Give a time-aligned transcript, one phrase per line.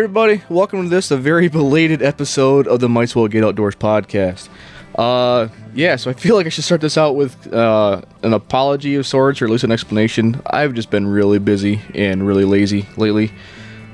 [0.00, 0.40] everybody.
[0.48, 4.48] Welcome to this, a very belated episode of the Might as Well Get Outdoors podcast.
[4.94, 8.94] Uh, yeah, so I feel like I should start this out with uh, an apology
[8.94, 10.40] of sorts, or at least an explanation.
[10.46, 13.30] I've just been really busy and really lazy lately.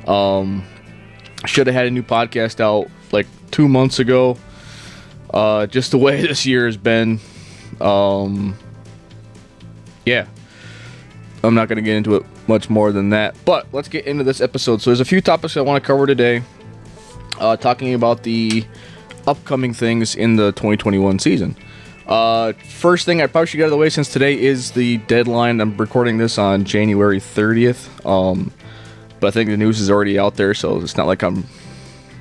[0.07, 0.63] Um,
[1.45, 4.39] should have had a new podcast out like two months ago.
[5.35, 7.19] Uh, just the way this year has been.
[7.81, 8.57] Um,
[10.05, 10.29] yeah,
[11.43, 13.37] I'm not to get into it much more than that.
[13.45, 14.83] But let's get into this episode.
[14.83, 16.43] So there's a few topics I want to cover today.
[17.39, 18.65] Uh, talking about the
[19.27, 21.57] upcoming things in the 2021 season.
[22.07, 24.99] Uh, first thing I probably should get out of the way since today is the
[24.99, 25.61] deadline.
[25.61, 28.07] I'm recording this on January 30th.
[28.07, 28.53] Um,
[29.21, 31.47] but I think the news is already out there, so it's not like I'm.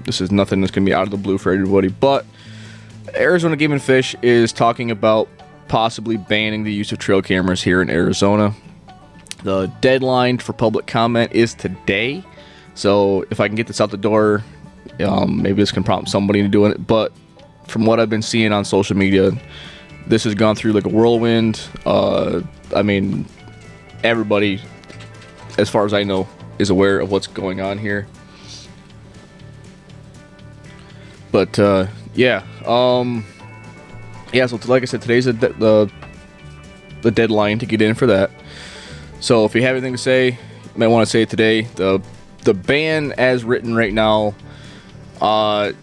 [0.05, 1.89] This is nothing that's gonna be out of the blue for everybody.
[1.89, 2.25] But
[3.15, 5.27] Arizona Game and Fish is talking about
[5.67, 8.53] possibly banning the use of trail cameras here in Arizona.
[9.43, 12.23] The deadline for public comment is today.
[12.73, 14.43] So if I can get this out the door,
[14.99, 16.85] um, maybe this can prompt somebody to doing it.
[16.85, 17.13] But
[17.67, 19.31] from what I've been seeing on social media,
[20.07, 21.61] this has gone through like a whirlwind.
[21.85, 22.41] Uh,
[22.75, 23.25] I mean,
[24.03, 24.61] everybody,
[25.57, 26.27] as far as I know,
[26.59, 28.07] is aware of what's going on here.
[31.31, 33.25] But uh, yeah, um,
[34.31, 34.45] yeah.
[34.45, 35.91] So like I said, today's the, the
[37.01, 38.31] the deadline to get in for that.
[39.19, 40.37] So if you have anything to say, you
[40.75, 41.61] might want to say it today.
[41.61, 42.01] The
[42.43, 44.35] the ban as written right now,
[45.19, 45.73] uh,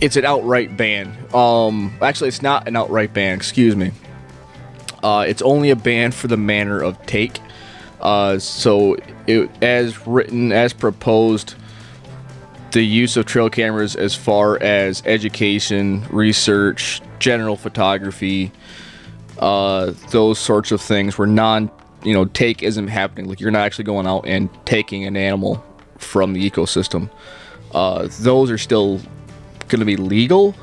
[0.00, 1.16] it's an outright ban.
[1.34, 3.36] Um, actually, it's not an outright ban.
[3.36, 3.92] Excuse me.
[5.02, 7.40] Uh, it's only a ban for the manner of take.
[8.00, 11.54] Uh, so, it, as written, as proposed,
[12.72, 18.52] the use of trail cameras as far as education, research, general photography,
[19.40, 21.70] uh, those sorts of things where non,
[22.04, 23.28] you know, take isn't happening.
[23.28, 25.64] Like you're not actually going out and taking an animal
[25.98, 27.10] from the ecosystem.
[27.72, 29.00] Uh, those are still
[29.68, 30.54] going to be legal.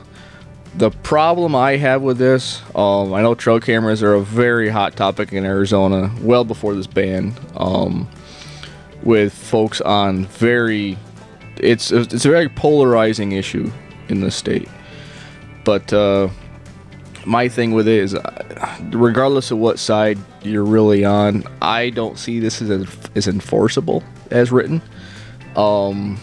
[0.75, 4.95] The problem I have with this, um, I know trail cameras are a very hot
[4.95, 8.07] topic in Arizona, well before this ban, um,
[9.01, 10.99] with folks on very,
[11.55, 13.71] it's it's a very polarizing issue
[14.09, 14.69] in the state.
[15.63, 16.29] But uh,
[17.27, 22.17] my thing with it is, uh, regardless of what side you're really on, I don't
[22.17, 24.81] see this as as enforceable as written.
[25.55, 26.17] Um,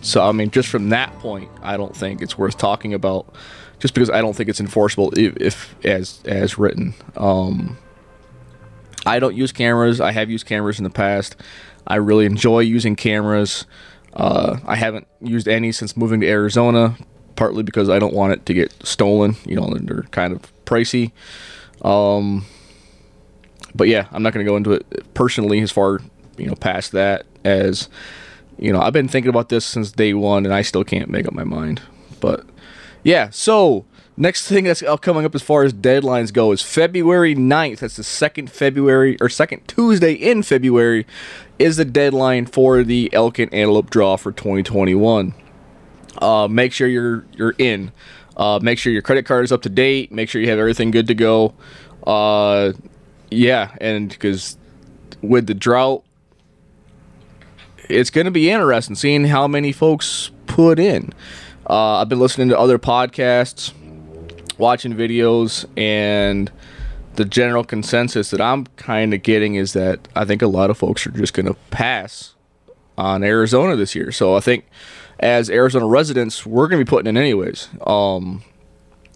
[0.00, 3.34] so I mean, just from that point, I don't think it's worth talking about.
[3.78, 6.94] Just because I don't think it's enforceable if, if as as written.
[7.16, 7.78] Um,
[9.06, 10.00] I don't use cameras.
[10.00, 11.36] I have used cameras in the past.
[11.86, 13.66] I really enjoy using cameras.
[14.12, 16.96] Uh, I haven't used any since moving to Arizona,
[17.38, 19.36] partly because I don't want it to get stolen.
[19.46, 21.12] You know, they're kind of pricey.
[21.82, 22.44] Um,
[23.74, 26.00] but yeah, I'm not going to go into it personally as far
[26.36, 27.88] you know past that as
[28.58, 31.26] you know, I've been thinking about this since day one, and I still can't make
[31.26, 31.80] up my mind.
[32.20, 32.44] But
[33.04, 33.84] yeah, so
[34.16, 37.78] next thing that's coming up as far as deadlines go is February 9th.
[37.78, 41.06] That's the second February or second Tuesday in February
[41.60, 45.34] is the deadline for the elk and antelope draw for 2021.
[46.20, 47.92] Uh, make sure you're you're in.
[48.36, 50.12] Uh, make sure your credit card is up to date.
[50.12, 51.54] Make sure you have everything good to go.
[52.06, 52.72] Uh,
[53.30, 54.56] yeah, and because
[55.20, 56.04] with the drought
[57.88, 61.12] it's going to be interesting seeing how many folks put in.
[61.68, 63.72] Uh, I've been listening to other podcasts,
[64.58, 66.50] watching videos, and
[67.14, 70.78] the general consensus that I'm kind of getting is that I think a lot of
[70.78, 72.34] folks are just going to pass
[72.96, 74.12] on Arizona this year.
[74.12, 74.66] So I think
[75.20, 77.68] as Arizona residents, we're going to be putting in anyways.
[77.86, 78.42] Um,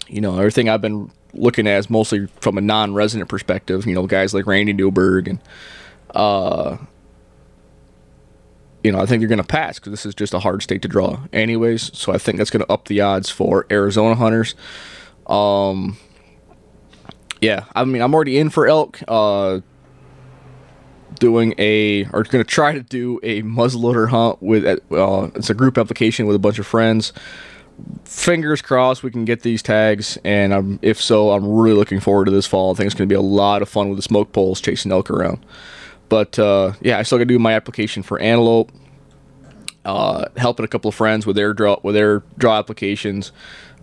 [0.08, 3.86] you know, everything I've been looking at is mostly from a non-resident perspective.
[3.86, 5.38] You know, guys like Randy Newberg and
[6.14, 6.76] uh,
[8.82, 10.82] you know, I think you're going to pass because this is just a hard state
[10.82, 11.96] to draw, anyways.
[11.96, 14.55] So I think that's going to up the odds for Arizona hunters.
[15.26, 15.96] Um,
[17.40, 19.00] yeah, I mean, I'm already in for elk.
[19.06, 19.60] Uh,
[21.22, 25.54] doing a or going to try to do a muzzleloader hunt with uh, it's a
[25.54, 27.12] group application with a bunch of friends.
[28.04, 32.24] Fingers crossed we can get these tags, and um, if so, I'm really looking forward
[32.24, 32.72] to this fall.
[32.72, 34.90] I think it's going to be a lot of fun with the smoke poles chasing
[34.90, 35.46] elk around.
[36.08, 38.72] But uh, yeah, I still got to do my application for antelope.
[39.84, 43.30] Uh, helping a couple of friends with their draw with their draw applications.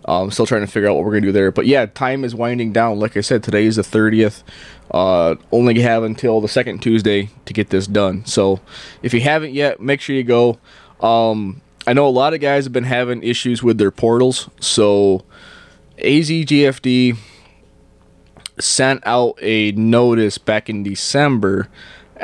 [0.04, 1.50] Um, still trying to figure out what we're gonna do there.
[1.50, 2.98] But yeah, time is winding down.
[2.98, 4.42] Like I said, today is the thirtieth.
[4.90, 8.24] Uh, only have until the second Tuesday to get this done.
[8.24, 8.60] So
[9.02, 10.58] if you haven't yet, make sure you go.
[11.00, 14.50] Um, I know a lot of guys have been having issues with their portals.
[14.58, 15.24] So
[15.98, 17.16] AZGFD
[18.58, 21.68] sent out a notice back in December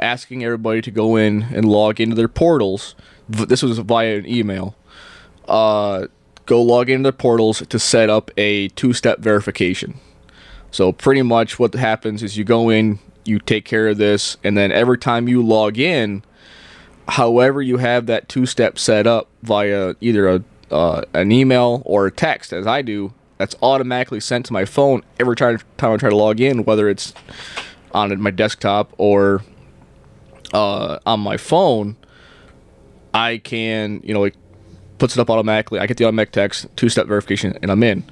[0.03, 2.95] asking everybody to go in and log into their portals.
[3.29, 4.75] This was via an email.
[5.49, 6.07] Uh,
[6.45, 9.99] go log into their portals to set up a two-step verification.
[10.71, 14.57] So pretty much what happens is you go in, you take care of this, and
[14.57, 16.23] then every time you log in,
[17.09, 22.11] however you have that two-step set up via either a uh, an email or a
[22.11, 26.17] text, as I do, that's automatically sent to my phone every time I try to
[26.17, 27.15] log in, whether it's
[27.93, 29.43] on my desktop or
[30.53, 31.97] uh, on my phone.
[33.15, 34.37] I can, you know, it
[34.99, 35.79] puts it up automatically.
[35.79, 38.05] I get the automatic text, two-step verification, and I'm in.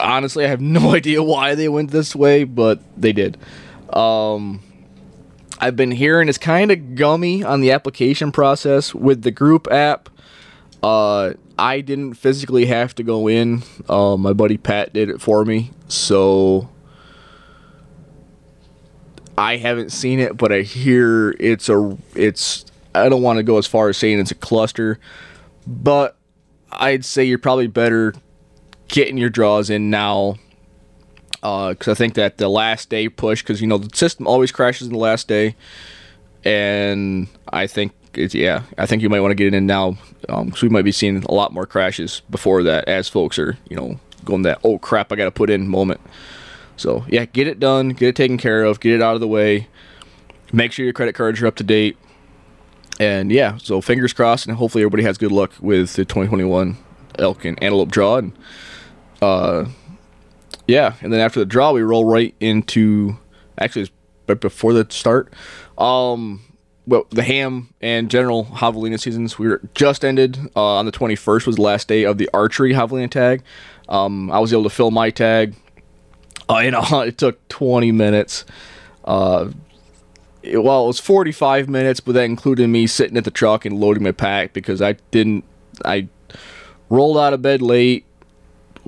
[0.00, 3.36] Honestly, I have no idea why they went this way, but they did.
[3.92, 4.60] Um,
[5.60, 10.08] I've been hearing it's kind of gummy on the application process with the group app.
[10.82, 13.62] Uh, I didn't physically have to go in.
[13.88, 16.68] Uh, my buddy Pat did it for me, so
[19.36, 22.64] I haven't seen it, but I hear it's a it's.
[22.94, 25.00] I don't want to go as far as saying it's a cluster,
[25.66, 26.16] but
[26.70, 28.14] I'd say you're probably better
[28.88, 30.36] getting your draws in now
[31.40, 34.50] because uh, I think that the last day push, because you know the system always
[34.50, 35.54] crashes in the last day,
[36.44, 39.96] and I think it's yeah, I think you might want to get it in now,
[40.28, 43.76] um, we might be seeing a lot more crashes before that as folks are you
[43.76, 46.00] know going that oh crap I got to put in moment.
[46.76, 49.28] So yeah, get it done, get it taken care of, get it out of the
[49.28, 49.68] way.
[50.52, 51.96] Make sure your credit cards are up to date,
[52.98, 56.76] and yeah, so fingers crossed, and hopefully everybody has good luck with the 2021
[57.18, 58.16] elk and antelope draw.
[58.16, 58.32] And
[59.22, 59.66] uh,
[60.66, 63.16] yeah, and then after the draw, we roll right into
[63.58, 63.90] actually
[64.28, 65.32] right before the start.
[65.76, 66.42] Um,
[66.86, 71.46] well, the ham and general javelina seasons we were just ended uh, on the 21st
[71.46, 73.42] was the last day of the archery javelina tag.
[73.88, 75.54] Um, I was able to fill my tag.
[76.48, 78.44] Uh, you know, it took 20 minutes.
[79.04, 79.50] Uh,
[80.42, 83.78] it, well, it was 45 minutes, but that included me sitting at the truck and
[83.78, 85.44] loading my pack because I didn't.
[85.84, 86.08] I
[86.88, 88.04] rolled out of bed late,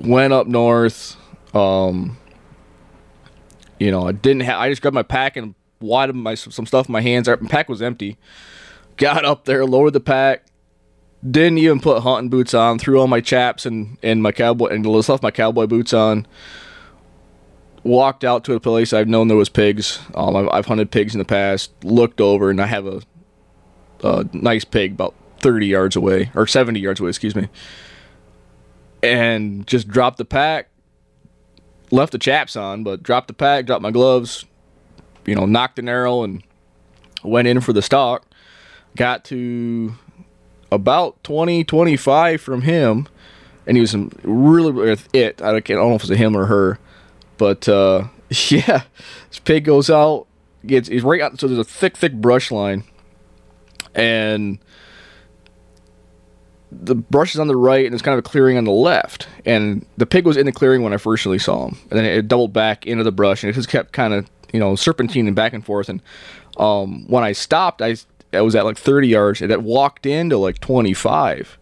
[0.03, 1.15] went up north.
[1.53, 2.17] Um,
[3.79, 4.59] you know, I didn't have.
[4.59, 7.27] I just grabbed my pack and wadded my some stuff in my hands.
[7.27, 8.17] My pack was empty.
[8.97, 10.45] Got up there, lowered the pack.
[11.29, 12.79] Didn't even put hunting boots on.
[12.79, 16.25] Threw all my chaps and, and my cowboy and left my cowboy boots on.
[17.83, 19.99] Walked out to a place I've known there was pigs.
[20.15, 21.71] Um, I've, I've hunted pigs in the past.
[21.83, 23.01] Looked over and I have a,
[24.03, 27.49] a nice pig about 30 yards away or 70 yards away, excuse me.
[29.03, 30.69] And just dropped the pack.
[31.89, 34.45] Left the chaps on, but dropped the pack, dropped my gloves,
[35.25, 36.41] you know, nocked an arrow and
[37.23, 38.25] went in for the stock.
[38.95, 39.93] Got to
[40.71, 43.07] about 20, 25 from him,
[43.67, 45.41] and he was really with it.
[45.41, 46.79] I don't, know if it's a him or her,
[47.37, 48.83] but uh, yeah,
[49.29, 50.27] this pig goes out,
[50.65, 51.39] gets he's right out.
[51.39, 52.83] So there's a thick, thick brush line,
[53.93, 54.59] and
[56.71, 59.27] the brush is on the right, and there's kind of a clearing on the left.
[59.45, 62.05] And the pig was in the clearing when I first really saw him, and then
[62.05, 65.35] it doubled back into the brush, and it just kept kind of you know, serpentining
[65.35, 65.89] back and forth.
[65.89, 66.01] And
[66.57, 67.95] um, when I stopped, I,
[68.33, 71.57] I was at like 30 yards and it walked into like 25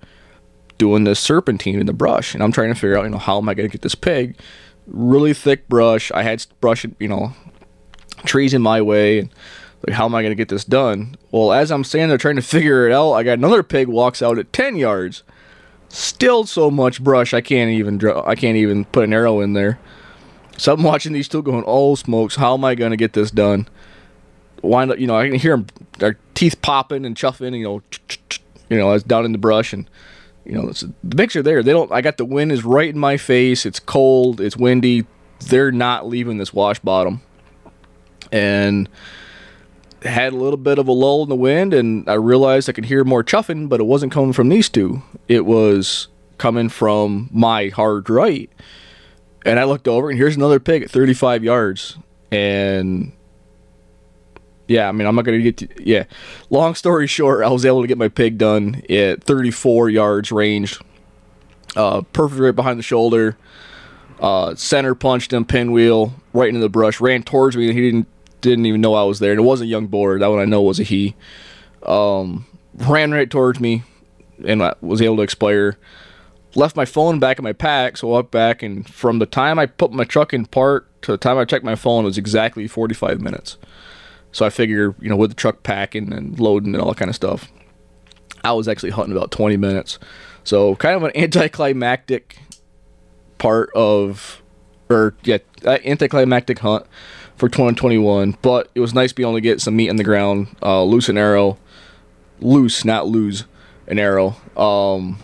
[0.78, 2.34] doing this serpentine in the brush.
[2.34, 3.96] And I'm trying to figure out, you know, how am I going to get this
[3.96, 4.38] pig?
[4.88, 6.12] Really thick brush.
[6.12, 7.34] I had brush, you know,
[8.26, 9.20] trees in my way.
[9.20, 9.30] And
[9.86, 11.16] like, how am I going to get this done?
[11.32, 14.22] Well, as I'm standing there trying to figure it out, I got another pig walks
[14.22, 15.24] out at 10 yards.
[15.88, 19.54] Still so much brush, I can't even draw, I can't even put an arrow in
[19.54, 19.80] there.
[20.58, 23.32] So I'm watching these two going, oh smokes, how am I going to get this
[23.32, 23.68] done?
[24.62, 25.68] Wind up, you know, I can hear them,
[25.98, 27.82] their teeth popping and chuffing, you know,
[28.70, 29.90] you know, it's down in the brush and,
[30.46, 31.64] you know, the pigs are there.
[31.64, 33.66] They don't, I got the wind is right in my face.
[33.66, 34.42] It's cold.
[34.42, 35.06] It's windy.
[35.48, 37.22] They're not leaving this wash bottom.
[38.32, 38.90] And
[40.04, 42.86] had a little bit of a lull in the wind and I realized I could
[42.86, 45.02] hear more chuffing, but it wasn't coming from these two.
[45.28, 48.50] It was coming from my hard right.
[49.46, 51.98] And I looked over, and here's another pig at 35 yards.
[52.32, 53.14] And
[54.68, 56.06] yeah, I mean, I'm not going to get to, yeah.
[56.50, 60.80] Long story short, I was able to get my pig done at 34 yards range.
[61.76, 63.38] Uh, perfect right behind the shoulder.
[64.20, 68.08] Uh, center punched him, pinwheel, right into the brush, ran towards me, and he didn't
[68.42, 69.32] didn't even know I was there.
[69.32, 70.20] And it was a young boar.
[70.20, 71.16] That one I know was a he.
[71.84, 73.84] Um, ran right towards me,
[74.46, 75.78] and I was able to expire
[76.56, 79.60] left my phone back in my pack, so I walked back, and from the time
[79.60, 82.68] I put my truck in park to the time I checked my phone was exactly
[82.68, 83.58] 45 minutes.
[84.32, 87.10] So I figure, you know, with the truck packing and loading and all that kind
[87.10, 87.52] of stuff,
[88.44, 90.00] I was actually hunting about 20 minutes.
[90.44, 92.38] So kind of an anticlimactic
[93.38, 94.42] part of,
[94.90, 96.86] or yeah, anticlimactic hunt
[97.40, 98.38] for 2021.
[98.42, 101.10] But it was nice being able to get some meat on the ground, uh, loose
[101.10, 101.58] an arrow,
[102.40, 103.46] loose, not lose
[103.88, 104.36] an arrow.
[104.56, 105.18] Um,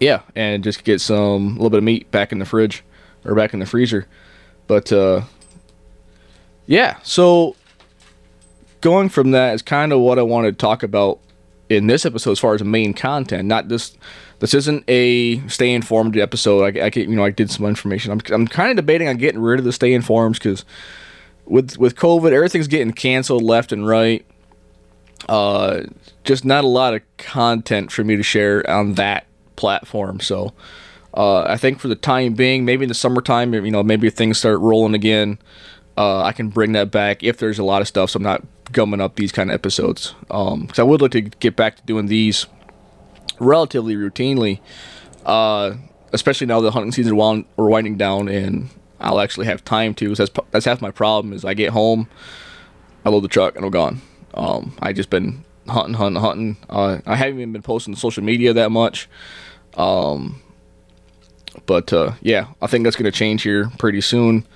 [0.00, 2.82] yeah, and just get some a little bit of meat back in the fridge
[3.24, 4.06] or back in the freezer.
[4.66, 5.22] But uh,
[6.66, 7.56] yeah, so
[8.80, 11.18] going from that is kind of what I wanted to talk about
[11.68, 13.46] in this episode as far as main content.
[13.46, 13.96] Not this.
[14.40, 16.76] This isn't a stay informed episode.
[16.76, 18.12] I, I you know I did some information.
[18.12, 20.64] I'm I'm kind of debating on getting rid of the stay informed because
[21.44, 24.24] with with COVID, everything's getting canceled left and right.
[25.28, 25.82] Uh,
[26.24, 29.26] just not a lot of content for me to share on that
[29.56, 30.20] platform.
[30.20, 30.54] So
[31.14, 34.38] uh, I think for the time being, maybe in the summertime, you know, maybe things
[34.38, 35.38] start rolling again.
[35.96, 38.10] Uh, I can bring that back if there's a lot of stuff.
[38.10, 40.14] So I'm not gumming up these kind of episodes.
[40.20, 42.46] Because um, I would like to get back to doing these
[43.38, 44.60] relatively routinely,
[45.26, 45.74] uh,
[46.12, 50.14] especially now the hunting season are winding down and I'll actually have time to.
[50.14, 51.32] That's that's half my problem.
[51.32, 52.08] Is I get home,
[53.04, 54.00] I load the truck, and I'm gone.
[54.34, 56.56] Um, I just been hunting, hunting, hunting.
[56.68, 59.08] Uh, I haven't even been posting social media that much.
[59.76, 60.42] Um,
[61.66, 64.46] but uh, yeah, I think that's going to change here pretty soon,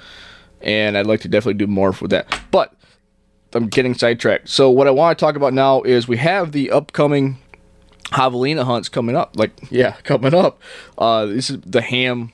[0.61, 2.41] and I'd like to definitely do more with that.
[2.51, 2.75] But
[3.55, 4.49] I'm getting sidetracked.
[4.49, 7.39] So what I want to talk about now is we have the upcoming
[8.13, 9.37] javelina hunts coming up.
[9.37, 10.61] Like yeah, coming up.
[10.97, 12.33] Uh, this is the ham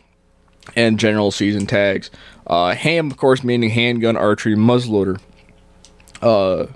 [0.77, 2.11] and general season tags.
[2.47, 5.21] Uh, ham, of course, meaning handgun, archery, muzzleloader.
[6.23, 6.67] Uh,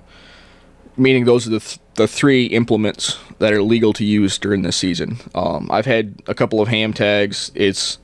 [0.95, 4.77] meaning those are the, th- the three implements that are legal to use during this
[4.77, 5.17] season.
[5.33, 7.51] Um, I've had a couple of ham tags.
[7.55, 7.97] It's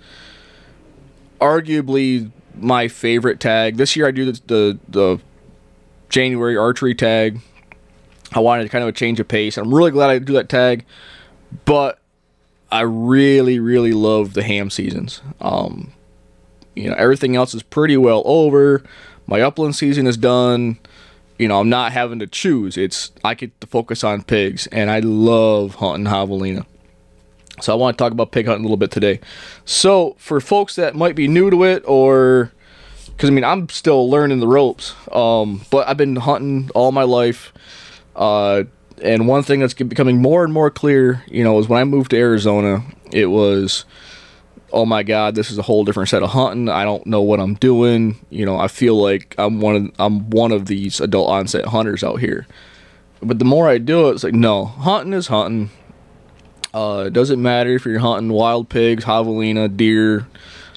[1.39, 3.77] arguably my favorite tag.
[3.77, 5.19] This year I do the, the, the
[6.09, 7.39] January archery tag.
[8.33, 9.57] I wanted to kind of a change of pace.
[9.57, 10.85] I'm really glad I do that tag,
[11.65, 11.99] but
[12.71, 15.21] I really, really love the ham seasons.
[15.41, 15.93] Um,
[16.75, 18.83] you know, everything else is pretty well over.
[19.25, 20.79] My upland season is done
[21.39, 22.77] you know, I'm not having to choose.
[22.77, 26.65] It's I get to focus on pigs, and I love hunting javelina.
[27.61, 29.19] So I want to talk about pig hunting a little bit today.
[29.65, 32.51] So for folks that might be new to it, or
[33.07, 37.03] because I mean I'm still learning the ropes, um, but I've been hunting all my
[37.03, 37.53] life.
[38.19, 38.65] Uh,
[39.01, 42.11] and one thing that's becoming more and more clear, you know, is when I moved
[42.11, 43.85] to Arizona, it was
[44.71, 46.69] oh my god, this is a whole different set of hunting.
[46.69, 48.23] I don't know what I'm doing.
[48.29, 52.03] You know, I feel like I'm one of I'm one of these adult onset hunters
[52.03, 52.47] out here.
[53.21, 55.71] But the more I do it, it's like no, hunting is hunting.
[56.73, 60.27] Uh, it doesn't matter if you're hunting wild pigs, javelina, deer.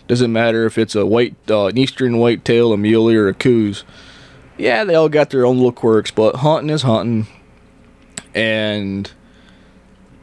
[0.09, 3.85] Doesn't matter if it's a white, uh, an eastern whitetail, a muley, or a Coues.
[4.63, 7.27] Yeah, they all got their own little quirks, but hunting is hunting,
[8.33, 9.11] and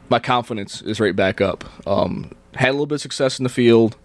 [0.08, 1.62] my confidence is right back up.
[1.86, 3.98] Um, had a little bit of success in the field,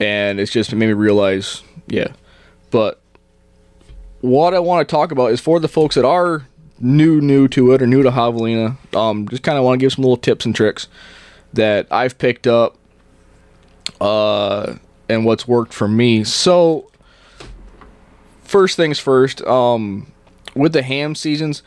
[0.00, 2.08] and it's just made me realize, yeah.
[2.72, 3.00] But
[4.22, 6.48] what I want to talk about is for the folks that are
[6.80, 8.76] new, new to it or new to javelina.
[8.92, 10.88] Um, just kind of want to give some little tips and tricks
[11.52, 12.76] that I've picked up,
[14.00, 14.74] uh,
[15.08, 16.24] and what's worked for me.
[16.24, 16.90] So,
[18.54, 20.12] first things first, um,
[20.54, 21.64] with the ham seasons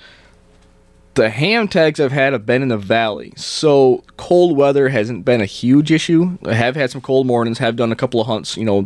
[1.17, 5.41] the ham tags I've had have been in the valley, so cold weather hasn't been
[5.41, 6.37] a huge issue.
[6.45, 8.85] I have had some cold mornings, have done a couple of hunts, you know,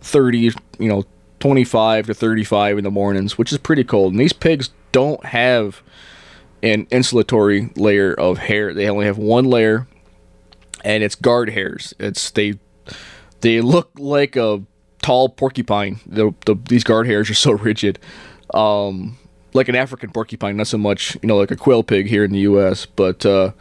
[0.00, 1.02] 30, you know,
[1.40, 4.12] 25 to 35 in the mornings, which is pretty cold.
[4.12, 5.82] And these pigs don't have
[6.62, 8.72] an insulatory layer of hair.
[8.72, 9.88] They only have one layer,
[10.84, 11.92] and it's guard hairs.
[11.98, 12.54] It's they
[13.40, 14.62] they look like a
[15.04, 16.00] tall porcupine.
[16.06, 17.98] The, the, these guard hairs are so rigid.
[18.54, 19.18] Um,
[19.52, 22.32] like an African porcupine, not so much, you know, like a quail pig here in
[22.32, 22.86] the U.S.
[22.86, 23.52] But uh,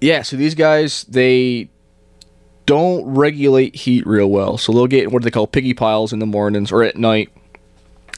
[0.00, 1.68] yeah, so these guys they
[2.64, 6.26] don't regulate heat real well, so they'll get what they call piggy piles in the
[6.26, 7.30] mornings or at night,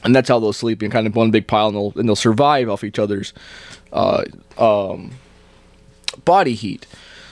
[0.03, 2.15] and that's how they'll sleep in kind of one big pile, and they'll and they'll
[2.15, 3.33] survive off each other's
[3.91, 4.23] uh,
[4.57, 5.11] um,
[6.25, 6.87] body heat.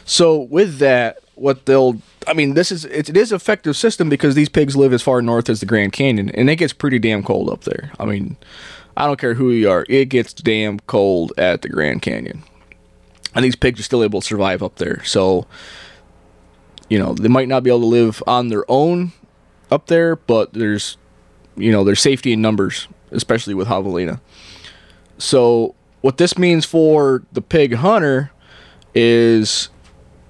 [0.06, 4.36] So with that, what they'll I mean, this is it, it is effective system because
[4.36, 7.24] these pigs live as far north as the Grand Canyon, and it gets pretty damn
[7.24, 7.91] cold up there.
[8.00, 8.36] I mean,
[8.98, 12.44] I don't care who you are, it gets damn cold at the Grand Canyon,
[13.34, 15.03] and these pigs are still able to survive up there.
[15.03, 15.48] So,
[16.89, 19.13] you know, they might not be able to live on their own
[19.72, 20.98] up there, but there's,
[21.56, 24.20] you know, there's safety in numbers, especially with javelina.
[25.17, 28.32] So, what this means for the pig hunter
[28.94, 29.70] is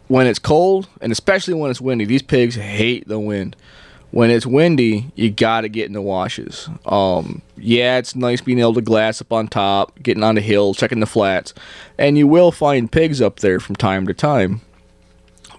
[0.07, 3.55] when it's cold and especially when it's windy, these pigs hate the wind.
[4.11, 6.69] When it's windy, you gotta get in the washes.
[6.85, 10.73] Um, yeah, it's nice being able to glass up on top, getting on the hill,
[10.73, 11.53] checking the flats,
[11.97, 14.61] and you will find pigs up there from time to time.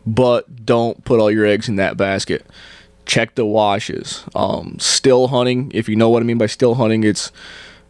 [0.06, 2.46] But don't put all your eggs in that basket.
[3.08, 4.24] check the washes.
[4.34, 7.32] Um, still hunting, if you know what I mean by still hunting, it's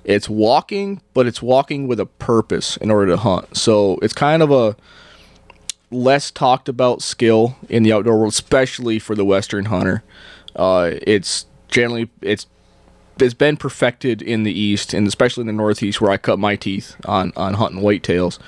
[0.04, 3.56] it's walking, but it's walking with a purpose in order to hunt.
[3.56, 4.74] So it's kind of a
[5.90, 10.02] less talked about skill in the outdoor world, especially for the Western hunter.
[10.54, 12.46] Uh, it's generally it's
[13.20, 16.56] it's been perfected in the East and especially in the Northeast where I cut my
[16.56, 18.38] teeth on on hunting whitetails.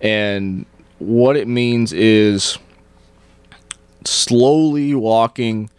[0.00, 0.66] And
[0.98, 2.58] what it means is
[4.04, 5.70] slowly walking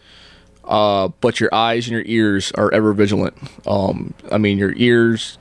[0.66, 3.36] uh, but your eyes and your ears are ever vigilant.
[3.68, 5.38] Um, I mean, your ears.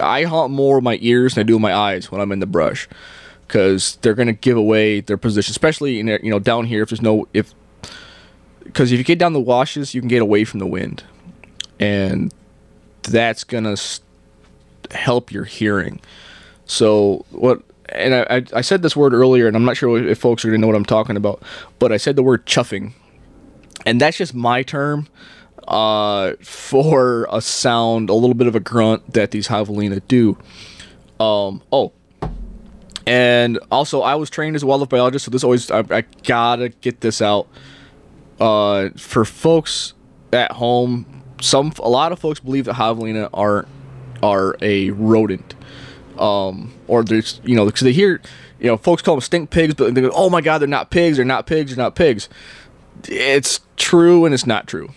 [0.00, 2.40] I hunt more with my ears than I do with my eyes when I'm in
[2.40, 2.88] the brush,
[3.46, 7.02] because they're gonna give away their position, especially in you know down here if there's
[7.02, 7.54] no if.
[8.62, 11.04] Because if you get down the washes, you can get away from the wind,
[11.78, 12.34] and
[13.02, 13.76] that's gonna
[14.90, 16.00] help your hearing.
[16.64, 17.62] So what?
[17.90, 20.58] And I, I said this word earlier, and I'm not sure if folks are gonna
[20.58, 21.42] know what I'm talking about,
[21.78, 22.92] but I said the word chuffing
[23.86, 25.08] and that's just my term
[25.68, 30.36] uh, for a sound, a little bit of a grunt that these javelina do.
[31.20, 31.92] Um, oh,
[33.06, 36.68] and also I was trained as a wildlife biologist, so this always I, I gotta
[36.68, 37.48] get this out.
[38.38, 39.94] Uh, for folks
[40.32, 43.66] at home, some a lot of folks believe that javelina are
[44.22, 45.54] are a rodent,
[46.18, 48.20] um, or there's you know because they hear
[48.58, 50.90] you know folks call them stink pigs, but they go, oh my god, they're not
[50.90, 52.28] pigs, they're not pigs, they're not pigs
[53.08, 54.90] it's true and it's not true.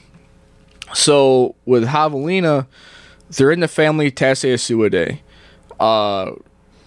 [0.93, 2.67] So with javelina,
[3.29, 5.19] they're in the family Tayassuidae,
[5.79, 6.31] uh,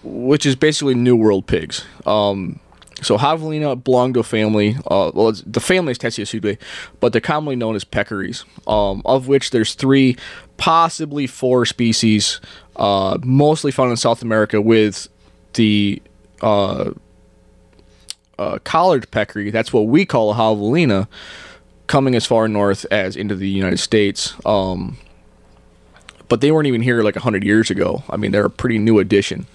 [0.03, 1.85] which is basically New World pigs.
[2.05, 2.59] Um,
[3.01, 4.75] so javelina belong to a family.
[4.89, 6.57] Uh, well, the family is Tayassuidae,
[6.99, 10.15] but they're commonly known as peccaries, um, of which there's three,
[10.57, 12.39] possibly four species,
[12.75, 15.09] uh, mostly found in South America, with
[15.53, 16.01] the
[16.41, 16.91] uh,
[18.39, 21.07] uh, collared peccary, that's what we call a javelina,
[21.87, 24.33] coming as far north as into the United States.
[24.45, 24.97] Um,
[26.29, 28.03] but they weren't even here like 100 years ago.
[28.09, 29.45] I mean, they're a pretty new addition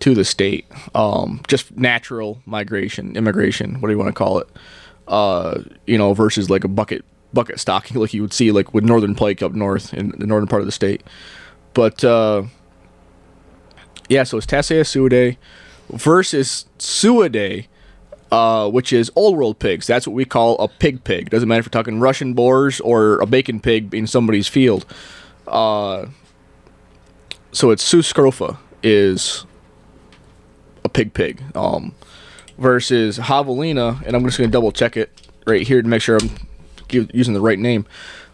[0.00, 0.66] to the state.
[0.94, 4.48] Um, just natural migration, immigration, what do you want to call it?
[5.08, 8.84] Uh, you know, versus like a bucket bucket stocking like you would see like with
[8.84, 11.02] northern pike up north in the northern part of the state.
[11.74, 12.44] But uh,
[14.08, 15.36] yeah, so it's Tayassuidae
[15.90, 17.66] versus Suidae,
[18.32, 19.86] uh, which is old world pigs.
[19.86, 21.30] That's what we call a pig pig.
[21.30, 24.86] Doesn't matter if we're talking Russian boars or a bacon pig in somebody's field.
[25.46, 26.06] Uh,
[27.52, 29.46] so it's Sus scrofa is
[30.86, 31.42] a pig pig.
[31.54, 31.94] Um,
[32.58, 35.10] versus javelina, and I'm just going to double check it
[35.46, 36.30] right here to make sure I'm
[36.90, 37.86] using the right name.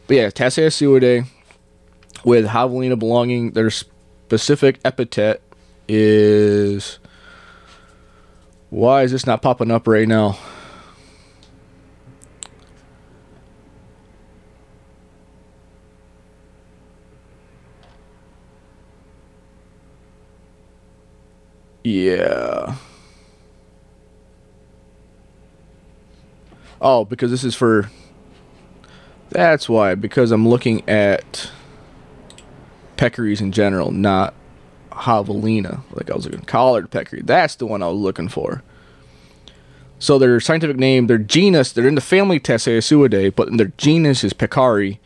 [0.07, 1.27] But yeah, Tassia Tayassuidae
[2.25, 5.43] with javelina belonging, their specific epithet
[5.89, 6.99] is
[8.71, 10.39] why is this not popping up right now?
[21.85, 22.77] Yeah.
[26.81, 27.91] Oh, because this is for...
[29.31, 31.51] That's why, because I'm looking at
[32.97, 34.35] peccaries in general, not
[34.91, 35.83] javelina.
[35.93, 37.23] Like I was looking collared peccary.
[37.23, 38.63] That's the one I was looking for.
[39.99, 44.33] So their scientific name, their genus, they're in the family Tayassuidae, but their genus is
[44.33, 44.99] Pecari,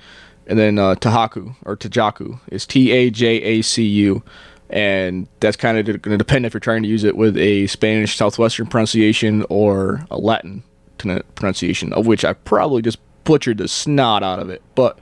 [0.46, 4.22] and then uh, Tahaku or Tajacu is T A J A C U,
[4.70, 7.66] and that's kind of going to depend if you're trying to use it with a
[7.66, 10.62] Spanish Southwestern pronunciation or a Latin
[10.98, 14.98] pronunciation, of which I probably just butchered the snot out of it, but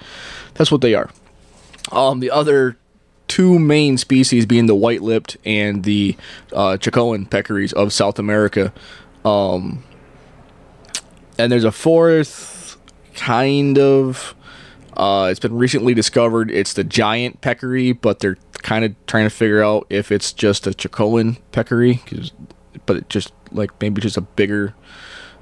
[0.54, 1.10] that's what they are.
[1.92, 2.76] Um, the other
[3.28, 6.16] two main species being the white-lipped and the
[6.52, 8.72] uh, Chacoan peccaries of South America.
[9.24, 9.82] Um,
[11.38, 12.76] and there's a fourth
[13.14, 14.34] kind of.
[14.96, 16.50] Uh, it's been recently discovered.
[16.50, 20.66] It's the giant peccary, but they're kind of trying to figure out if it's just
[20.66, 22.02] a Chacoan peccary,
[22.86, 24.74] but just like maybe just a bigger,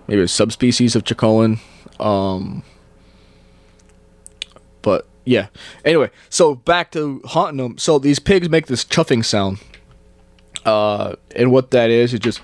[0.09, 1.61] maybe a subspecies of Chacoan.
[2.01, 2.65] Um,
[4.83, 5.47] but yeah.
[5.85, 7.79] Anyway, so back to hunting them.
[7.79, 9.61] So these pigs make this chuffing sound.
[10.67, 12.41] Uh, and what that is is just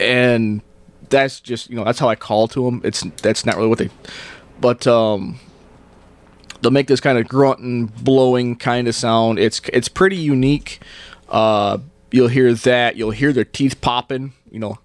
[0.00, 0.62] and
[1.08, 2.80] that's just you know that's how I call to them.
[2.84, 3.90] It's that's not really what they,
[4.60, 5.38] but um,
[6.62, 9.38] they'll make this kind of grunting, blowing kind of sound.
[9.38, 10.80] It's it's pretty unique.
[11.28, 11.78] Uh,
[12.10, 12.96] you'll hear that.
[12.96, 14.32] You'll hear their teeth popping.
[14.50, 14.78] You know,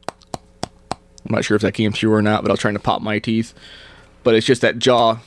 [0.94, 3.02] I'm not sure if that came through or not, but I was trying to pop
[3.02, 3.54] my teeth
[4.24, 5.20] but it's just that jaw.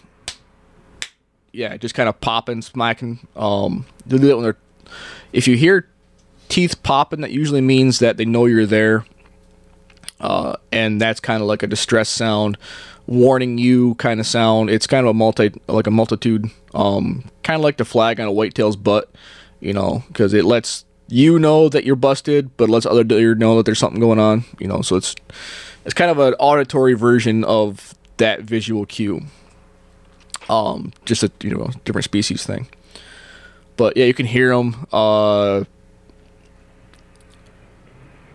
[1.53, 3.21] Yeah, just kind of popping, smacking.
[3.37, 4.57] Um, they do that when they're.
[5.33, 5.89] If you hear
[6.49, 9.05] teeth popping, that usually means that they know you're there.
[10.21, 12.59] uh, and that's kind of like a distress sound,
[13.09, 14.71] warning you kind of sound.
[14.71, 18.29] It's kind of a multi like a multitude, um, kind of like the flag on
[18.29, 19.13] a whitetail's butt,
[19.59, 23.57] you know, because it lets you know that you're busted, but lets other deer know
[23.57, 24.83] that there's something going on, you know.
[24.83, 25.17] So it's
[25.85, 29.23] it's kind of an auditory version of that visual cue.
[30.49, 32.69] Um, just a you know different species thing.
[33.77, 34.87] But yeah, you can hear them.
[34.93, 35.65] Uh,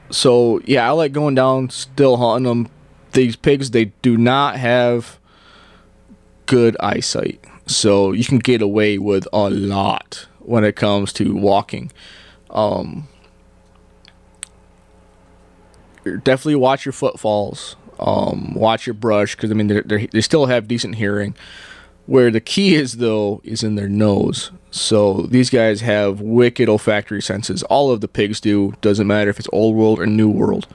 [0.09, 2.69] so yeah, I like going down, still hunting them.
[3.13, 5.19] These pigs, they do not have
[6.45, 11.91] good eyesight, so you can get away with a lot when it comes to walking.
[12.49, 13.07] Um,
[16.03, 17.75] definitely watch your footfalls.
[17.99, 21.35] Um, watch your brush because I mean they're, they still have decent hearing.
[22.05, 24.51] Where the key is though is in their nose.
[24.71, 27.63] So these guys have wicked olfactory senses.
[27.63, 28.73] All of the pigs do.
[28.81, 30.67] Doesn't matter if it's old world or new world.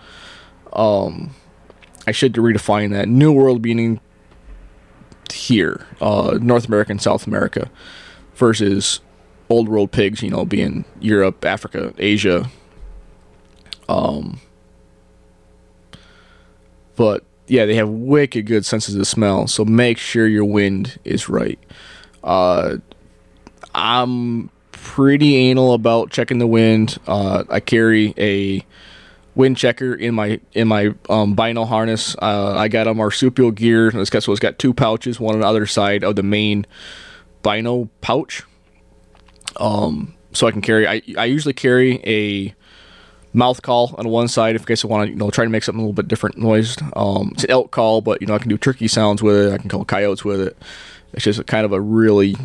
[0.72, 1.34] Um,
[2.08, 3.06] I should redefine that.
[3.06, 4.00] New world meaning
[5.30, 7.70] here, uh, North America and South America,
[8.34, 9.00] versus
[9.50, 10.22] old world pigs.
[10.22, 12.48] You know, being Europe, Africa, Asia.
[13.90, 14.40] Um,
[16.96, 19.46] but yeah, they have wicked good senses of smell.
[19.46, 21.58] So make sure your wind is right.
[22.24, 22.78] Uh,
[23.74, 26.96] I'm pretty anal about checking the wind.
[27.06, 28.64] Uh, I carry a
[29.38, 32.14] wind checker in my in my um, bino harness.
[32.20, 33.90] Uh, I got a marsupial gear.
[33.90, 36.66] This got so it's got two pouches, one on the other side of the main
[37.42, 38.42] bino pouch.
[39.56, 40.86] Um, so I can carry.
[40.86, 42.54] I I usually carry a
[43.32, 45.50] mouth call on one side if in case I want to, you know, try to
[45.50, 46.76] make something a little bit different noise.
[46.96, 49.52] Um, it's an elk call, but you know, I can do turkey sounds with it.
[49.52, 50.56] I can call coyotes with it.
[51.12, 52.36] It's just kind of a really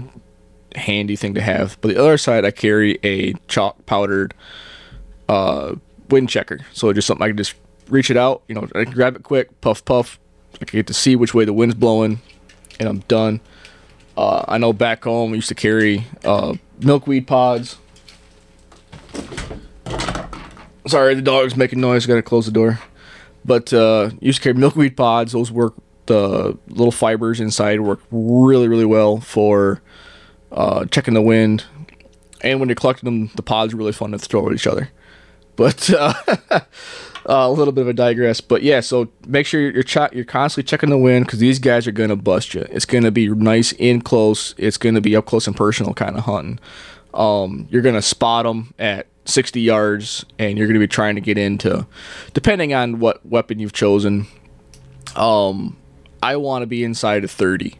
[0.75, 1.77] handy thing to have.
[1.81, 4.33] But the other side, I carry a chalk powdered
[5.27, 5.75] uh,
[6.13, 6.59] wind checker.
[6.71, 7.55] So just something I can just
[7.89, 8.43] reach it out.
[8.47, 10.19] You know, I can grab it quick, puff, puff.
[10.55, 12.21] I can get to see which way the wind's blowing,
[12.79, 13.41] and I'm done.
[14.15, 17.77] Uh, I know back home I used to carry uh, milkweed pods
[20.85, 22.05] Sorry, the dog's making noise.
[22.05, 22.79] Got to close the door.
[23.45, 25.31] But uh, used to carry milkweed pods.
[25.31, 25.75] Those work.
[26.05, 29.81] The little fibers inside work really, really well for
[30.51, 31.63] uh, checking the wind.
[32.41, 34.89] And when you're collecting them, the pods are really fun to throw at each other.
[35.55, 36.13] But uh,
[37.25, 38.41] a little bit of a digress.
[38.41, 41.87] But yeah, so make sure you're ch- you're constantly checking the wind because these guys
[41.87, 42.65] are gonna bust you.
[42.69, 44.55] It's gonna be nice in close.
[44.57, 46.59] It's gonna be up close and personal kind of hunting.
[47.13, 51.37] Um, you're gonna spot them at 60 yards, and you're to be trying to get
[51.37, 51.85] into,
[52.33, 54.27] depending on what weapon you've chosen.
[55.15, 55.77] Um,
[56.21, 57.75] I want to be inside of 30,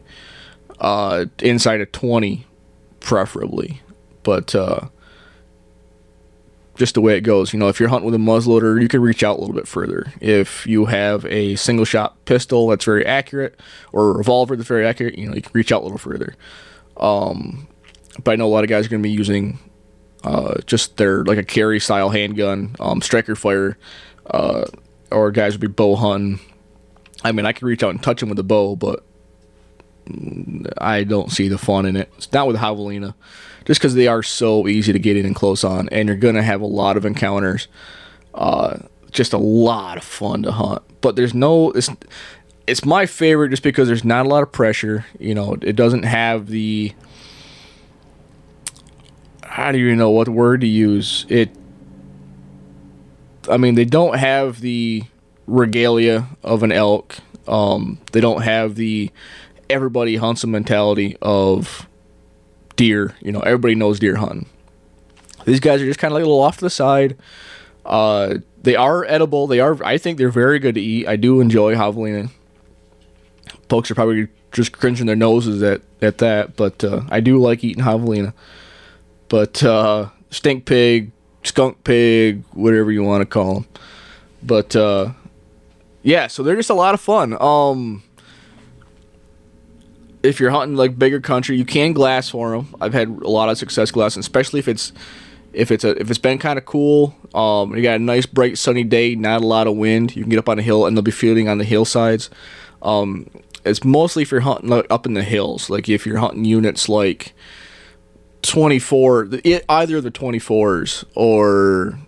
[0.78, 2.46] uh, inside of 20,
[3.00, 3.82] preferably,
[4.22, 4.88] but uh,
[6.76, 7.52] just the way it goes.
[7.52, 9.68] You know, if you're hunting with a muzzleloader, you can reach out a little bit
[9.68, 10.12] further.
[10.20, 13.58] If you have a single shot pistol that's very accurate,
[13.92, 16.34] or a revolver that's very accurate, you know, you can reach out a little further.
[16.96, 17.68] Um,
[18.22, 19.58] but I know a lot of guys are going to be using
[20.22, 23.76] uh, just their like a carry style handgun, um, striker fire,
[24.30, 24.64] uh,
[25.10, 26.40] or guys would be bow hunting.
[27.22, 29.04] I mean, I could reach out and touch them with a bow, but
[30.78, 32.12] I don't see the fun in it.
[32.16, 33.14] It's not with javelina,
[33.64, 36.42] just because they are so easy to get in and close on, and you're gonna
[36.42, 37.68] have a lot of encounters.
[38.34, 38.78] Uh,
[39.10, 41.70] just a lot of fun to hunt, but there's no.
[41.70, 41.90] It's
[42.66, 45.06] it's my favorite just because there's not a lot of pressure.
[45.18, 46.92] You know, it doesn't have the
[49.54, 51.26] how do you know what word to use?
[51.28, 51.50] It.
[53.48, 55.04] I mean, they don't have the
[55.46, 57.16] regalia of an elk.
[57.46, 59.10] Um, they don't have the
[59.70, 61.86] everybody hunts a mentality of
[62.76, 63.14] deer.
[63.20, 64.46] You know, everybody knows deer hunting.
[65.44, 67.16] These guys are just kind of like a little off to the side.
[67.84, 69.46] Uh, they are edible.
[69.46, 69.82] They are.
[69.84, 71.06] I think they're very good to eat.
[71.06, 72.30] I do enjoy javelina.
[73.68, 77.62] Folks are probably just cringing their noses at at that, but uh, I do like
[77.62, 78.32] eating javelina.
[79.28, 83.66] But uh, stink pig, skunk pig, whatever you want to call them.
[84.42, 85.12] But uh,
[86.02, 87.36] yeah, so they're just a lot of fun.
[87.40, 88.02] Um,
[90.24, 92.74] if you're hunting like bigger country, you can glass for them.
[92.80, 94.92] I've had a lot of success glassing, especially if it's
[95.52, 97.14] if it's a if it's been kind of cool.
[97.34, 100.16] Um, you got a nice bright sunny day, not a lot of wind.
[100.16, 102.30] You can get up on a hill and they'll be feeding on the hillsides.
[102.82, 103.28] Um,
[103.64, 106.88] it's mostly if you're hunting like, up in the hills, like if you're hunting units
[106.88, 107.34] like
[108.42, 111.98] 24 it, either the 24s or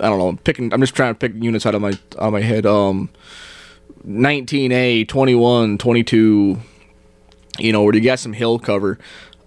[0.00, 2.18] I don't know, I'm picking I'm just trying to pick units out of my out
[2.18, 3.10] of my head um
[4.06, 6.58] 19A, 21, 22,
[7.58, 8.98] you know, where you got some hill cover.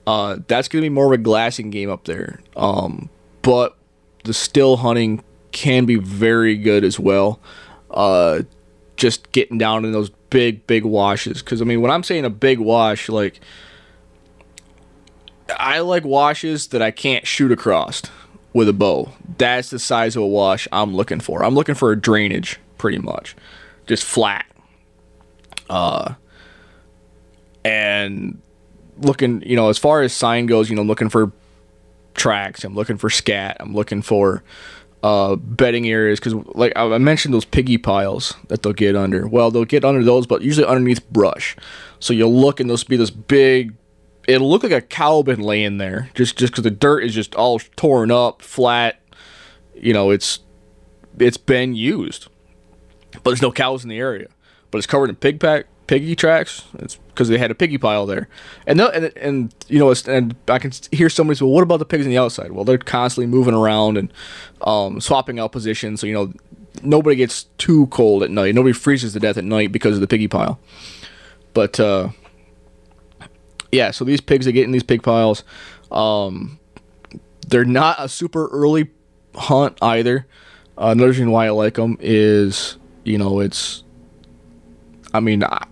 [0.07, 2.39] Uh, that's going to be more of a glassing game up there.
[2.55, 3.09] Um,
[3.41, 3.75] but
[4.23, 7.39] the still hunting can be very good as well.
[7.95, 8.43] uh,
[8.97, 11.41] just getting down in those big, big washes.
[11.41, 13.39] Because, I mean, when I'm saying a big wash, like,
[15.57, 18.03] I like washes that I can't shoot across
[18.53, 19.11] with a bow.
[19.37, 21.43] That's the size of a wash I'm looking for.
[21.43, 23.35] I'm looking for a drainage, pretty much.
[23.87, 24.45] Just flat.
[25.69, 26.15] Uh,
[27.65, 28.39] and
[28.99, 31.31] looking, you know, as far as sign goes, you know, looking for
[32.13, 32.63] tracks.
[32.63, 33.57] I'm looking for scat.
[33.59, 34.43] I'm looking for
[35.03, 39.27] uh, bedding areas because, like I mentioned, those piggy piles that they'll get under.
[39.27, 41.57] Well, they'll get under those, but usually underneath brush.
[41.99, 43.73] So you'll look and there'll be this big.
[44.27, 47.35] It'll look like a cow been laying there, just just because the dirt is just
[47.35, 49.01] all torn up, flat.
[49.75, 50.39] You know, it's
[51.19, 52.27] it's been used,
[53.11, 54.27] but there's no cows in the area.
[54.71, 56.63] But it's covered in pig pack, piggy tracks.
[56.79, 58.27] It's because they had a piggy pile there,
[58.67, 61.85] and and, and you know, and I can hear somebody say, "Well, what about the
[61.85, 64.11] pigs on the outside?" Well, they're constantly moving around and
[64.61, 66.33] um, swapping out positions, so you know,
[66.83, 68.55] nobody gets too cold at night.
[68.55, 70.59] Nobody freezes to death at night because of the piggy pile.
[71.53, 72.09] But uh,
[73.71, 75.43] yeah, so these pigs that get in these pig piles,
[75.91, 76.59] um,
[77.47, 78.89] they're not a super early
[79.35, 80.27] hunt either.
[80.77, 83.84] Uh, another reason why I like them is, you know, it's
[85.15, 85.65] I mean, I,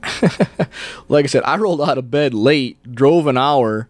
[1.07, 3.87] like I said, I rolled out of bed late, drove an hour,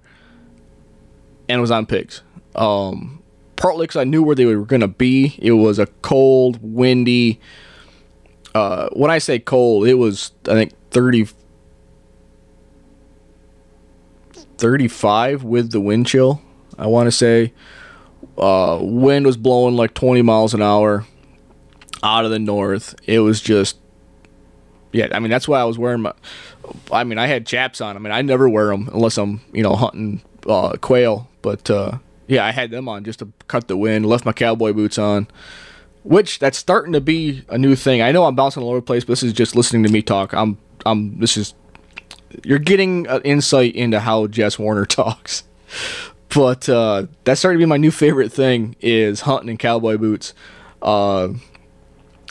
[1.48, 2.22] and was on pigs.
[2.56, 3.24] Um,
[3.56, 5.36] partly because I knew where they were going to be.
[5.40, 7.40] It was a cold, windy.
[8.54, 11.28] Uh, when I say cold, it was I think 30,
[14.58, 16.42] 35 with the wind chill.
[16.78, 17.54] I want to say
[18.38, 21.06] uh, wind was blowing like 20 miles an hour
[22.02, 22.96] out of the north.
[23.06, 23.78] It was just
[24.94, 26.14] yeah, I mean that's why I was wearing my.
[26.92, 27.98] I mean I had chaps on.
[27.98, 31.28] I mean I never wear them unless I'm you know hunting uh, quail.
[31.42, 34.06] But uh, yeah, I had them on just to cut the wind.
[34.06, 35.28] Left my cowboy boots on,
[36.04, 38.02] which that's starting to be a new thing.
[38.02, 40.02] I know I'm bouncing all over the place, but this is just listening to me
[40.02, 40.34] talk.
[40.34, 41.56] I'm I'm this is
[42.44, 45.44] you're getting an insight into how Jess Warner talks.
[46.34, 50.34] But uh, that's starting to be my new favorite thing is hunting in cowboy boots.
[50.82, 51.30] Uh,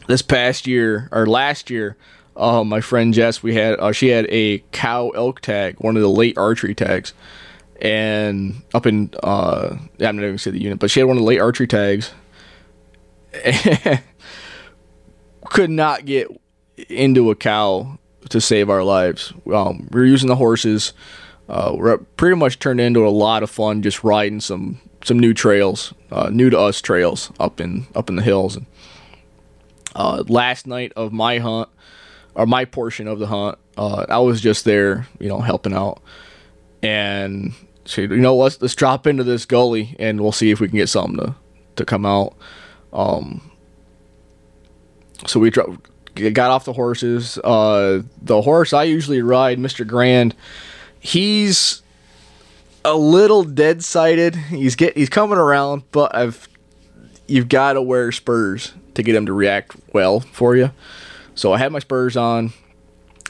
[0.08, 1.96] this past year or last year,
[2.36, 6.02] uh, my friend Jess, we had uh, she had a cow elk tag, one of
[6.02, 7.12] the late archery tags,
[7.80, 11.22] and up in uh, I'm not even say the unit, but she had one of
[11.22, 12.12] the late archery tags.
[15.46, 16.28] could not get
[16.88, 17.98] into a cow
[18.30, 19.32] to save our lives.
[19.52, 20.92] Um, we were using the horses.
[21.48, 25.34] Uh, we're pretty much turned into a lot of fun just riding some some new
[25.34, 28.56] trails, uh, new to us trails up in up in the hills.
[28.56, 28.66] And,
[29.94, 31.68] uh, last night of my hunt,
[32.34, 33.58] or my portion of the hunt.
[33.76, 36.02] Uh, I was just there, you know, helping out,
[36.82, 37.52] and
[37.84, 40.76] so you know, let's let's drop into this gully and we'll see if we can
[40.76, 41.34] get something to
[41.76, 42.34] to come out.
[42.92, 43.50] Um,
[45.26, 45.78] so we dro-
[46.14, 47.38] got off the horses.
[47.38, 50.34] Uh, the horse I usually ride, Mister Grand,
[51.00, 51.82] he's
[52.84, 54.36] a little dead sighted.
[54.36, 56.48] He's get he's coming around, but I've
[57.26, 60.70] you've got to wear spurs to get him to react well for you.
[61.34, 62.52] So I had my spurs on,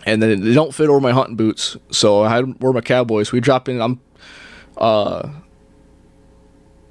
[0.04, 1.76] and then they don't fit over my hunting boots.
[1.90, 3.32] So I had wear my cowboys.
[3.32, 3.80] We drop in.
[3.80, 4.00] I'm,
[4.76, 5.30] uh,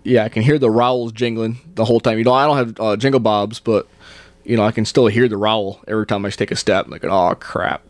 [0.04, 2.17] yeah, I can hear the rowels jingling the whole time.
[2.17, 3.88] You know, I don't have uh, jingle bobs, but
[4.43, 6.86] you know, I can still hear the rowel every time I take a step.
[6.86, 7.84] I'm like, oh crap.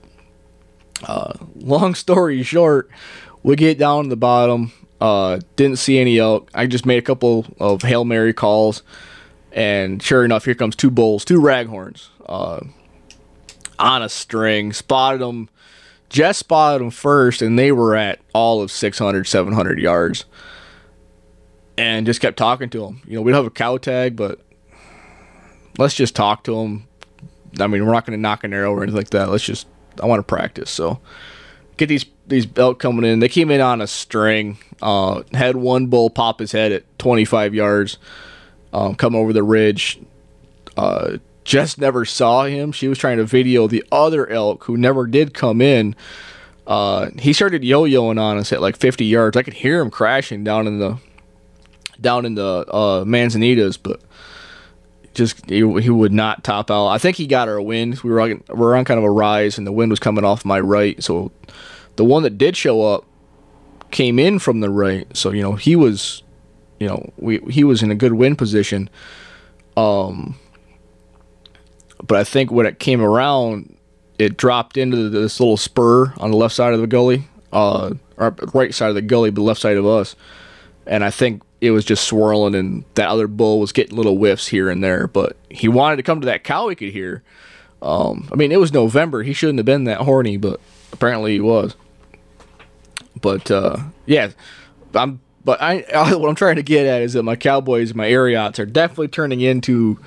[1.03, 2.89] Uh, long story short,
[3.43, 4.71] we get down to the bottom.
[4.99, 6.49] Uh, didn't see any elk.
[6.53, 8.83] I just made a couple of hail mary calls,
[9.51, 12.09] and sure enough, here comes two bulls, two raghorns.
[12.27, 12.59] Uh,
[13.81, 15.49] on a string, spotted them.
[16.09, 20.25] Jess spotted them first, and they were at all of 600, 700 yards.
[21.77, 23.01] And just kept talking to them.
[23.05, 24.39] You know, we don't have a cow tag, but
[25.77, 26.87] let's just talk to them.
[27.59, 29.29] I mean, we're not going to nock an arrow or anything like that.
[29.29, 29.67] Let's just,
[30.01, 30.69] I want to practice.
[30.69, 30.99] So
[31.77, 33.19] get these these elk coming in.
[33.19, 34.57] They came in on a string.
[34.81, 37.97] Uh, had one bull pop his head at 25 yards,
[38.73, 39.99] um, come over the ridge.
[40.77, 42.71] Uh, Jess never saw him.
[42.71, 45.95] She was trying to video the other elk who never did come in.
[46.67, 49.35] Uh, he started yo-yoing on us at like 50 yards.
[49.35, 50.97] I could hear him crashing down in the
[51.99, 54.01] down in the uh, Manzanitas, but
[55.13, 56.87] just he, he would not top out.
[56.87, 57.99] I think he got our wind.
[58.01, 60.23] We were on, we were on kind of a rise, and the wind was coming
[60.23, 61.01] off my right.
[61.03, 61.31] So
[61.95, 63.05] the one that did show up
[63.91, 65.05] came in from the right.
[65.15, 66.23] So you know he was,
[66.79, 68.89] you know, we he was in a good wind position.
[69.77, 70.37] Um,
[72.03, 73.75] but I think when it came around,
[74.17, 78.35] it dropped into this little spur on the left side of the gully, uh, or
[78.53, 80.15] right side of the gully, but left side of us.
[80.85, 84.47] And I think it was just swirling, and that other bull was getting little whiffs
[84.47, 85.07] here and there.
[85.07, 87.23] But he wanted to come to that cow he could hear,
[87.81, 89.23] Um, I mean, it was November.
[89.23, 90.59] He shouldn't have been that horny, but
[90.91, 91.75] apparently he was.
[93.19, 94.31] But uh, yeah,
[94.93, 95.21] I'm.
[95.43, 95.77] But I,
[96.15, 99.41] what I'm trying to get at is that my Cowboys, my Ariats, are definitely turning
[99.41, 99.99] into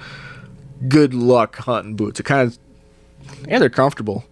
[0.88, 2.20] good luck hunting boots.
[2.20, 2.58] It kind of,
[3.48, 4.24] and they're comfortable.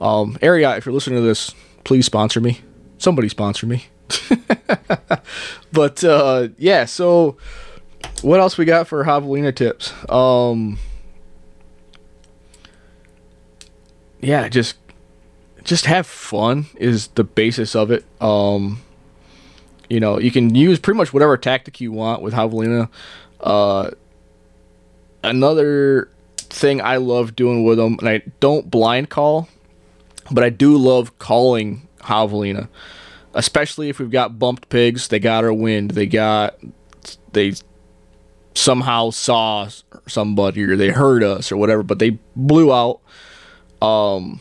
[0.00, 2.60] Um, Ariat, if you're listening to this, please sponsor me.
[2.98, 3.86] Somebody sponsor me.
[5.72, 7.36] but uh, yeah, so
[8.22, 9.92] what else we got for javelina tips?
[10.10, 10.78] Um,
[14.20, 14.76] yeah, just
[15.64, 18.04] just have fun is the basis of it.
[18.20, 18.80] Um,
[19.88, 22.88] you know, you can use pretty much whatever tactic you want with javelina.
[23.40, 23.90] Uh,
[25.22, 29.48] another thing I love doing with them, and I don't blind call,
[30.30, 32.68] but I do love calling javelina,
[33.34, 35.08] especially if we've got bumped pigs.
[35.08, 35.92] They got our wind.
[35.92, 36.58] They got
[37.32, 37.54] they
[38.54, 39.68] somehow saw
[40.06, 43.00] somebody or they heard us or whatever, but they blew out.
[43.80, 44.40] Um,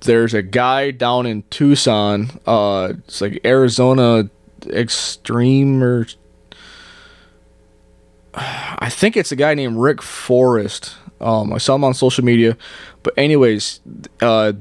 [0.00, 2.30] there's a guy down in Tucson.
[2.46, 4.30] Uh, it's like Arizona
[4.66, 6.06] Extreme or
[8.78, 10.96] I think it's a guy named Rick Forrest.
[11.20, 12.56] Um, I saw him on social media,
[13.02, 13.80] but anyways,
[14.20, 14.52] uh,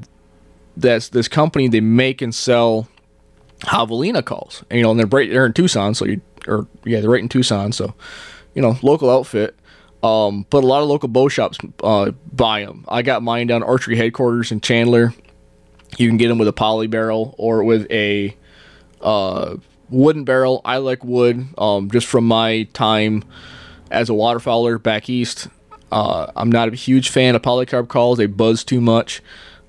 [0.76, 2.88] that's this company they make and sell
[3.62, 4.64] javelina calls.
[4.70, 7.22] And, you know, and they're right there in Tucson, so you or yeah, they're right
[7.22, 7.94] in Tucson, so
[8.56, 9.56] you know, local outfit.
[10.02, 12.86] Um, but a lot of local bow shops uh, buy them.
[12.88, 15.14] I got mine down archery headquarters in Chandler.
[15.98, 18.36] You can get them with a poly barrel or with a
[19.02, 19.58] uh,
[19.90, 20.62] wooden barrel.
[20.64, 23.24] I like wood, um, just from my time
[23.92, 25.48] as a waterfowler back east.
[25.92, 29.22] Uh, I'm not a huge fan of polycarb calls; they buzz too much.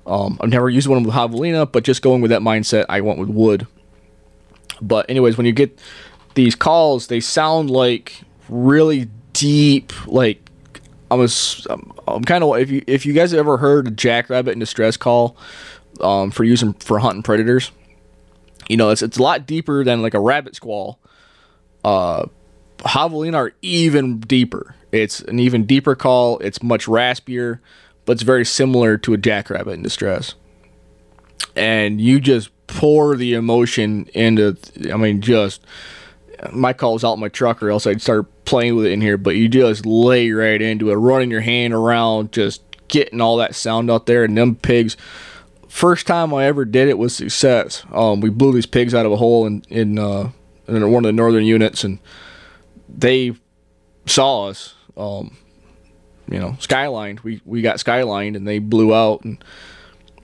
[0.05, 3.19] Um, I've never used one with javelina, but just going with that mindset, I went
[3.19, 3.67] with wood.
[4.81, 5.79] But anyways, when you get
[6.33, 10.49] these calls, they sound like really deep, like
[11.11, 11.27] I'm, a,
[11.69, 14.59] I'm, I'm kind of if you if you guys have ever heard a jackrabbit in
[14.59, 15.37] distress call
[16.01, 17.71] um, for using for hunting predators,
[18.67, 20.99] you know it's it's a lot deeper than like a rabbit squall.
[21.83, 22.25] Uh,
[22.79, 24.75] javelina are even deeper.
[24.91, 26.39] It's an even deeper call.
[26.39, 27.59] It's much raspier,
[28.05, 30.35] but it's very similar to a jackrabbit in distress.
[31.55, 34.57] And you just pour the emotion into.
[34.91, 35.63] I mean, just
[36.51, 39.17] my calls out in my truck, or else I'd start playing with it in here.
[39.17, 43.55] But you just lay right into it, running your hand around, just getting all that
[43.55, 44.23] sound out there.
[44.23, 44.97] And them pigs,
[45.67, 47.83] first time I ever did it was success.
[47.91, 50.31] Um, we blew these pigs out of a hole in in, uh,
[50.67, 51.99] in one of the northern units, and
[52.97, 53.33] they
[54.05, 54.75] saw us.
[54.97, 55.37] Um,
[56.29, 57.23] you know, skylined.
[57.23, 59.43] We we got skylined, and they blew out and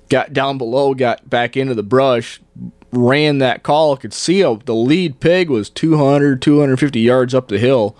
[0.09, 2.41] got down below, got back into the brush,
[2.91, 3.97] ran that call.
[3.97, 7.97] Could see a, the lead pig was 200, 250 yards up the hill.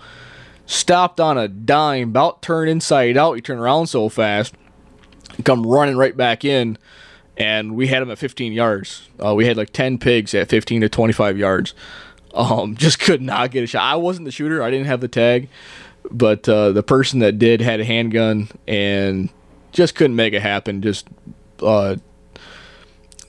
[0.66, 3.34] Stopped on a dime, about turned inside out.
[3.34, 4.54] He turned around so fast,
[5.44, 6.76] come running right back in,
[7.36, 9.08] and we had him at 15 yards.
[9.24, 11.74] Uh, we had like 10 pigs at 15 to 25 yards.
[12.36, 13.82] Um, just could not get a shot.
[13.82, 14.62] I wasn't the shooter.
[14.62, 15.48] I didn't have the tag,
[16.10, 19.30] but uh, the person that did had a handgun and
[19.72, 20.82] just couldn't make it happen.
[20.82, 21.08] Just
[21.62, 21.96] uh,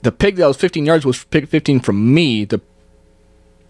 [0.02, 2.46] the pig that was 15 yards was pig 15 from me.
[2.46, 2.62] The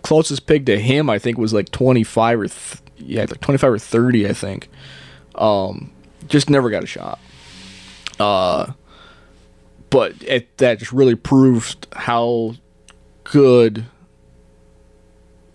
[0.01, 3.79] closest pig to him, I think, was like 25 or th- yeah, like 25 or
[3.79, 4.69] 30, I think.
[5.35, 5.91] Um,
[6.27, 7.19] just never got a shot.
[8.19, 8.73] Uh,
[9.89, 12.55] but it, that just really proved how
[13.23, 13.85] good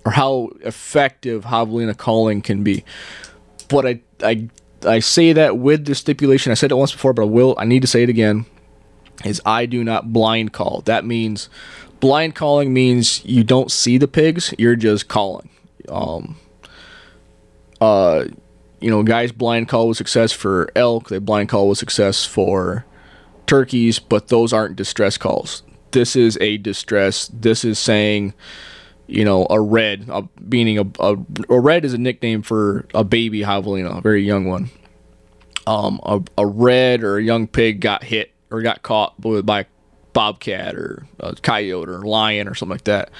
[0.04, 2.84] or how effective javelina calling can be.
[3.68, 4.48] But I, I,
[4.86, 6.50] I say that with the stipulation.
[6.50, 7.54] I said it once before, but I will.
[7.58, 8.46] I need to say it again.
[9.24, 10.82] Is I do not blind call.
[10.84, 11.48] That means
[12.00, 14.52] blind calling means you don't see the pigs.
[14.58, 15.48] You're just calling.
[15.88, 16.36] Um,
[17.80, 18.24] uh,
[18.80, 21.08] you know, guys blind call with success for elk.
[21.08, 22.84] They blind call with success for
[23.46, 25.62] turkeys, but those aren't distress calls.
[25.92, 27.28] This is a distress.
[27.28, 28.34] This is saying
[29.06, 31.16] you know, a red, a, meaning a, a,
[31.48, 34.70] a, red is a nickname for a baby javelina, a very young one.
[35.66, 39.64] Um, a, a red or a young pig got hit or got caught by a
[40.12, 43.10] bobcat or a coyote or a lion or something like that.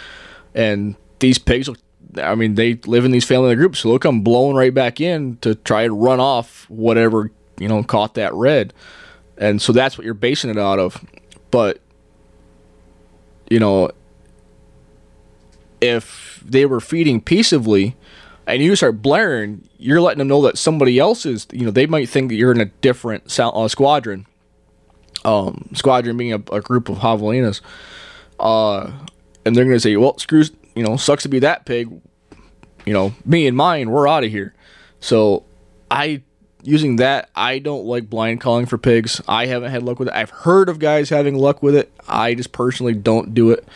[0.55, 1.68] And these pigs,
[2.16, 5.37] I mean, they live in these family groups, so they'll come blowing right back in
[5.39, 8.74] to try to run off whatever, you know, caught that red.
[9.39, 11.05] And so that's what you're basing it out of.
[11.51, 11.80] But,
[13.49, 13.91] you know,
[15.83, 17.97] if they were feeding peaceably
[18.47, 21.87] and you start blaring, you're letting them know that somebody else is, you know, they
[21.87, 24.26] might think that you're in a different uh, squadron.
[25.24, 27.61] Um, squadron being a, a group of javelinas.
[28.41, 28.93] Uh,
[29.45, 31.91] and they're going to say, well, screws, you know, sucks to be that pig.
[32.87, 34.55] You know, me and mine, we're out of here.
[35.01, 35.45] So
[35.91, 36.22] I,
[36.62, 37.28] using that.
[37.35, 39.20] I don't like blind calling for pigs.
[39.26, 40.14] I haven't had luck with it.
[40.14, 41.93] I've heard of guys having luck with it.
[42.09, 43.66] I just personally don't do it.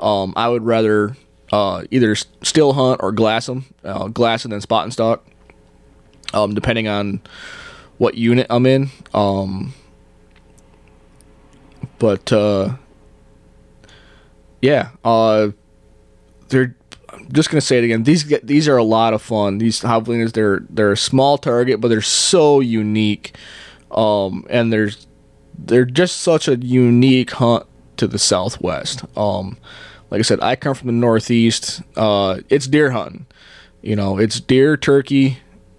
[0.00, 1.16] Um, I would rather
[1.52, 5.24] uh, either still hunt or glass them, uh, glass and then spot and stock,
[6.32, 7.20] um, depending on
[7.98, 8.90] what unit I'm in.
[9.12, 9.74] Um,
[11.98, 12.76] but uh,
[14.62, 15.50] yeah, uh,
[16.48, 16.74] they're
[17.10, 18.04] I'm just gonna say it again.
[18.04, 19.58] These these are a lot of fun.
[19.58, 23.36] These javelinas they're they're a small target, but they're so unique,
[23.90, 25.06] um, and there's
[25.58, 27.66] they're just such a unique hunt
[27.98, 29.04] to the southwest.
[29.16, 29.58] Um,
[30.12, 31.80] like I said, I come from the northeast.
[31.96, 33.24] Uh, it's deer hunting.
[33.80, 35.38] You know, it's deer, turkey,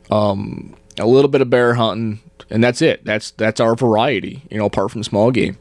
[0.09, 2.19] um, a little bit of bear hunting,
[2.49, 3.05] and that's it.
[3.05, 4.41] That's that's our variety.
[4.49, 5.59] You know, apart from small game.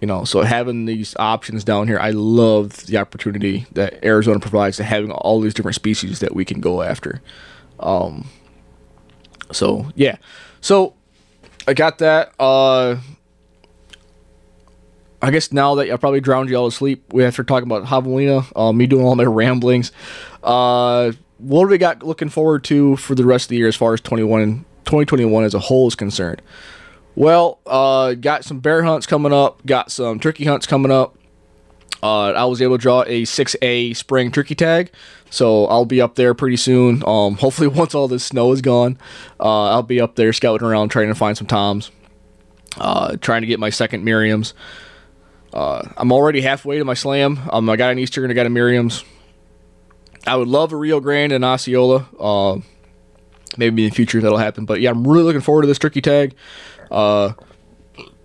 [0.00, 4.78] You know, so having these options down here, I love the opportunity that Arizona provides
[4.78, 7.22] to having all these different species that we can go after.
[7.78, 8.28] Um,
[9.52, 10.16] so yeah,
[10.60, 10.94] so
[11.68, 12.32] I got that.
[12.40, 12.96] Uh,
[15.22, 17.62] I guess now that I probably drowned you all to sleep, we have to talk
[17.62, 19.92] about Javelina, uh, me doing all my ramblings.
[20.42, 23.76] Uh, what do we got looking forward to for the rest of the year as
[23.76, 26.42] far as 21, 2021 as a whole is concerned?
[27.14, 31.16] Well, uh, got some bear hunts coming up, got some turkey hunts coming up.
[32.02, 34.90] Uh, I was able to draw a 6A spring turkey tag,
[35.30, 37.04] so I'll be up there pretty soon.
[37.06, 38.98] Um, hopefully, once all this snow is gone,
[39.38, 41.92] uh, I'll be up there scouting around trying to find some toms,
[42.76, 44.52] uh, trying to get my second Merriam's.
[45.52, 47.38] Uh, I'm already halfway to my slam.
[47.50, 49.04] Um, I got an Eastern, I got a Merriam's.
[50.26, 52.08] I would love a Rio Grande and Osceola.
[52.18, 52.58] Uh,
[53.56, 54.64] maybe in the future that'll happen.
[54.64, 56.34] But yeah, I'm really looking forward to this turkey tag.
[56.90, 57.32] Uh,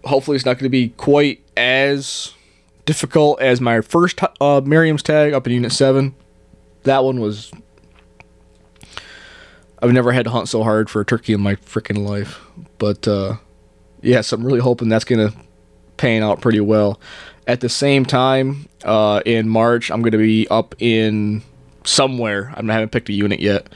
[0.05, 2.33] hopefully, it's not going to be quite as
[2.85, 6.15] difficult as my first uh, Merriam's tag up in Unit 7.
[6.83, 7.51] That one was.
[9.79, 12.39] I've never had to hunt so hard for a turkey in my freaking life.
[12.79, 13.35] But uh,
[14.01, 15.37] yes, I'm really hoping that's going to
[15.97, 16.99] pan out pretty well.
[17.47, 21.43] At the same time, uh, in March, I'm going to be up in
[21.85, 22.53] somewhere.
[22.55, 23.67] I haven't picked a unit yet,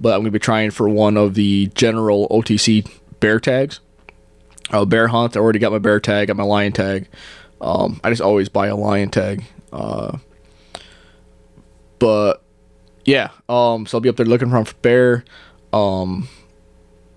[0.00, 3.80] but I'm going to be trying for one of the general OTC bear tags.
[4.70, 5.36] Uh, bear hunt.
[5.36, 7.08] I already got my bear tag, got my lion tag.
[7.60, 9.44] Um, I just always buy a lion tag.
[9.72, 10.18] Uh,
[11.98, 12.42] but
[13.04, 15.24] yeah, um, so I'll be up there looking for bear.
[15.72, 16.28] Um,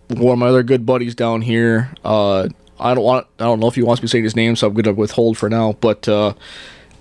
[0.10, 1.94] one of my other good buddies down here.
[2.04, 2.50] Uh,
[2.80, 3.28] I don't want.
[3.40, 5.38] I don't know if he wants me to say his name, so I'm gonna withhold
[5.38, 5.74] for now.
[5.74, 6.34] But uh,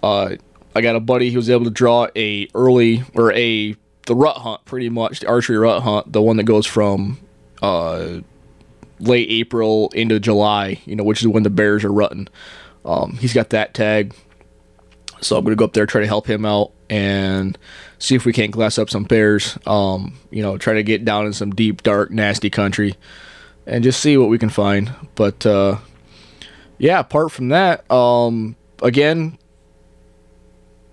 [0.02, 0.36] uh,
[0.74, 4.36] I got a buddy who was able to draw a early or a the rut
[4.36, 7.18] hunt, pretty much the archery rut hunt, the one that goes from
[7.62, 8.20] uh,
[8.98, 12.28] late April into July, you know, which is when the bears are rutting.
[12.84, 14.14] Um, he's got that tag.
[15.20, 17.56] So I'm going to go up there, try to help him out, and
[18.00, 19.56] see if we can't glass up some bears.
[19.66, 22.96] Um, you know, try to get down in some deep, dark, nasty country,
[23.66, 24.92] and just see what we can find.
[25.14, 25.78] But uh,
[26.78, 29.38] yeah, apart from that, um, again,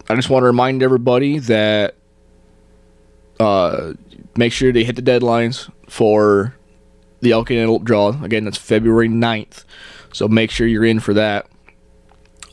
[0.09, 1.95] I just want to remind everybody that
[3.39, 3.93] uh,
[4.36, 6.55] make sure they hit the deadlines for
[7.22, 8.22] the elk and antelope draw.
[8.24, 9.63] Again, that's February 9th.
[10.13, 11.47] So make sure you're in for that.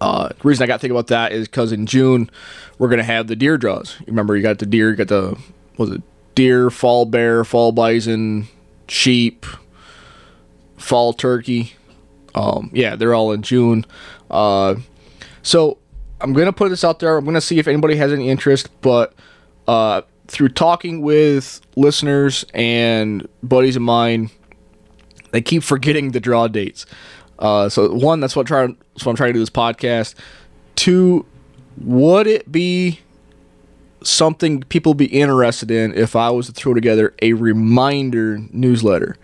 [0.01, 2.31] Uh, the reason I got to think about that is because in June
[2.79, 3.97] we're gonna have the deer draws.
[4.07, 5.39] Remember you got the deer, you got the
[5.79, 6.03] was it
[6.35, 8.49] deer, fall bear, fall bison,
[8.89, 9.47] sheep,
[10.87, 11.75] fall turkey.
[12.35, 13.85] Um, yeah, they're all in June.
[14.31, 14.77] Uh,
[15.43, 15.79] so
[16.21, 17.17] I'm gonna put this out there.
[17.17, 19.15] I'm gonna see if anybody has any interest, but
[19.67, 24.31] uh, through talking with listeners and buddies of mine,
[25.33, 26.87] they keep forgetting the draw dates.
[27.39, 30.15] Uh, so one, that's what, try, that's what I'm trying to do this podcast.
[30.75, 31.27] Two,
[31.79, 33.01] would it be
[34.03, 39.17] something people be interested in if I was to throw together a reminder newsletter?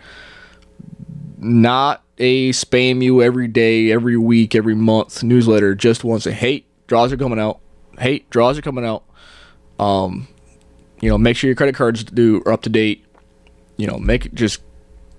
[1.45, 5.74] Not a spam you every day, every week, every month newsletter.
[5.74, 7.61] Just once a hey, draws are coming out.
[7.99, 9.05] Hey, draws are coming out.
[9.78, 10.28] Um,
[11.01, 13.05] you know, make sure your credit cards do are up to date.
[13.76, 14.62] You know, make just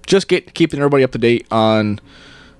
[0.05, 1.99] just get keeping everybody up to date on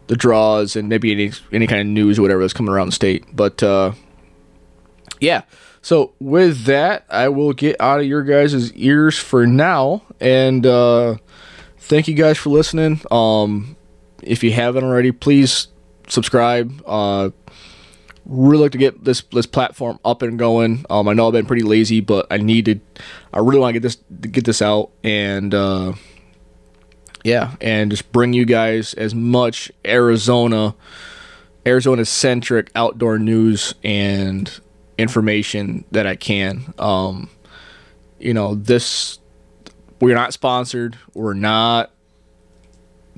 [0.08, 2.94] the draws and maybe any any kind of news or whatever that's coming around the
[2.94, 3.24] state.
[3.34, 3.94] But uh,
[5.22, 5.44] yeah,
[5.82, 11.16] so with that, I will get out of your guys' ears for now, and uh,
[11.84, 13.02] thank you guys for listening.
[13.12, 13.76] Um,
[14.22, 15.68] if you haven't already, please
[16.08, 16.82] subscribe.
[16.86, 17.30] Uh,
[18.26, 20.86] really like to get this this platform up and going.
[20.90, 22.82] Um, I know I've been pretty lazy, but I needed,
[23.34, 23.98] I really want to get this
[24.32, 25.54] get this out and.
[25.54, 25.94] Uh,
[27.24, 30.76] yeah, and just bring you guys as much Arizona,
[31.66, 34.60] Arizona centric outdoor news and
[34.98, 36.74] information that I can.
[36.78, 37.30] Um,
[38.20, 39.20] you know, this
[40.00, 40.98] we're not sponsored.
[41.14, 41.92] We're not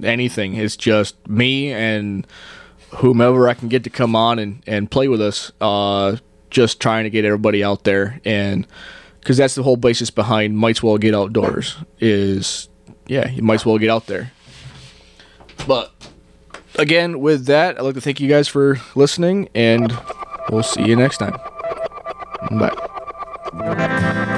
[0.03, 0.55] anything.
[0.55, 2.27] It's just me and
[2.97, 5.51] whomever I can get to come on and, and play with us.
[5.59, 6.17] Uh,
[6.55, 8.65] just trying to get everybody out there and
[9.19, 12.69] because that's the whole basis behind might as well get outdoors is
[13.07, 14.31] yeah you might as well get out there
[15.67, 15.91] but
[16.79, 19.99] again with that i'd like to thank you guys for listening and
[20.49, 21.37] we'll see you next time
[22.51, 24.31] bye